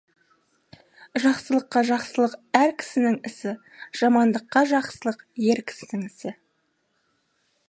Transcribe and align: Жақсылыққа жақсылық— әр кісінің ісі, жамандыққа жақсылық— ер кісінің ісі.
Жақсылыққа 1.25 1.83
жақсылық— 1.89 2.33
әр 2.61 2.73
кісінің 2.85 3.19
ісі, 3.33 3.55
жамандыққа 4.03 4.67
жақсылық— 4.75 5.23
ер 5.55 5.67
кісінің 5.75 6.07
ісі. 6.13 6.39